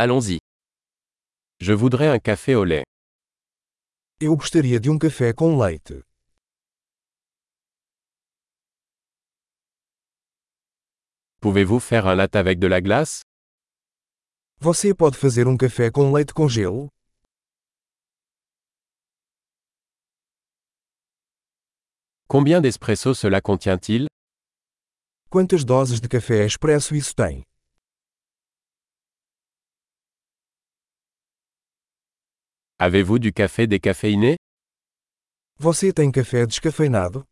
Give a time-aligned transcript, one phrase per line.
[0.00, 0.38] Allons-y.
[1.58, 2.84] Je voudrais un café au lait.
[4.20, 6.04] Eu gostaria de um café com leite.
[11.40, 13.22] Pouvez-vous faire un latte avec de la glace?
[14.60, 16.88] Você pode fazer um café com leite com gelo?
[22.28, 24.06] Combien d'espresso cela contient-il?
[25.28, 27.42] Quantas doses de café expresso isso tem?
[32.80, 34.36] Avez-vous du café décaféiné?
[35.58, 37.24] Você tem café descafeinado?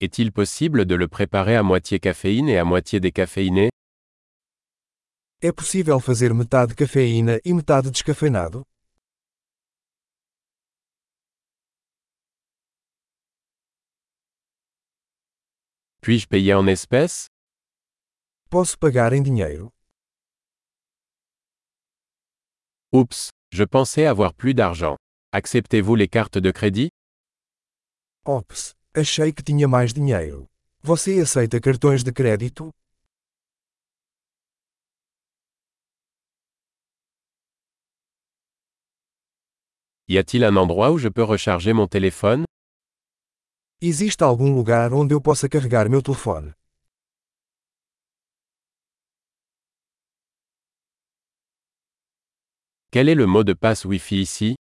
[0.00, 3.70] Est-il possible de le préparer à moitié caféine et à moitié décaféiné?
[5.40, 8.62] É possível fazer metade cafeína e metade descafeinado?
[16.02, 17.26] Puis-je payer en espèces?
[18.50, 19.72] Posso pagar em dinheiro?
[22.94, 24.96] Oups, je pensais avoir plus d'argent.
[25.32, 26.90] Acceptez-vous les cartes de crédit?
[28.26, 30.46] Ops, achei que tinha mais dinheiro.
[30.82, 32.70] Você aceita cartões de crédito?
[40.06, 42.44] Y a-t-il un endroit où je peux recharger mon téléphone?
[43.80, 46.52] Existe algum lugar onde eu possa carregar meu telefone?
[52.94, 54.54] Quel est le mot de passe Wi-Fi ici?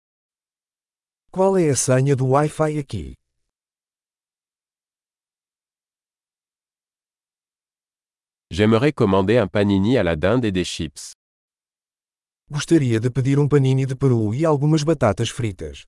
[1.32, 3.16] Qual é a senha do Wi-Fi aqui?
[8.52, 11.14] J'aimerais commander un panini à la dinde et des chips.
[12.52, 15.88] Gostaria de pedir um panini de peru e algumas batatas fritas.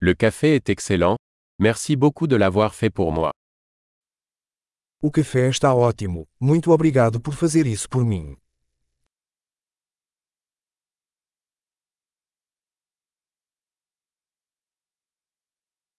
[0.00, 1.16] Le café est excellent.
[1.60, 3.30] Merci beaucoup de l'avoir fait pour moi.
[5.06, 6.26] O café está ótimo.
[6.40, 8.36] Muito obrigado por fazer isso por mim.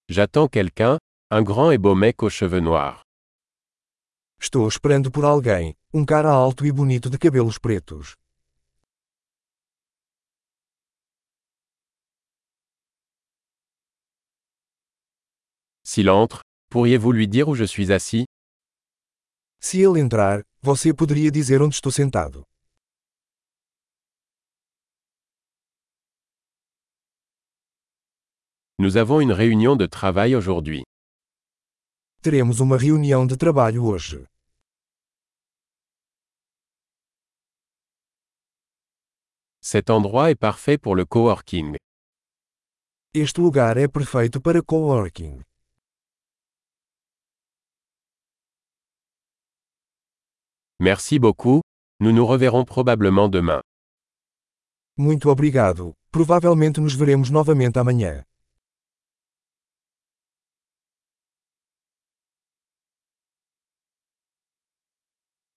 [0.09, 0.97] J'attends quelqu'un,
[1.31, 2.99] un grand et beau mec aux cheveux noirs.
[4.41, 8.13] Estou esperando por alguém, um cara alto e bonito de cabelos pretos.
[15.85, 18.25] S'il entre, pourriez-vous lui dire où je suis assis
[19.59, 22.43] Se ele entrar, você poderia dizer onde estou sentado.
[28.79, 30.83] Nous avons une réunion de travail aujourd'hui.
[32.21, 34.27] Teremos uma reunião de trabalho hoje.
[39.61, 41.75] Cet endroit est parfait pour le coworking.
[43.13, 45.41] Este lugar é perfeito para coworking.
[50.79, 51.61] Merci beaucoup,
[51.99, 53.61] nous nous reverrons probablement demain.
[54.95, 55.93] Muito obrigado.
[56.11, 58.23] Provavelmente nos veremos novamente amanhã.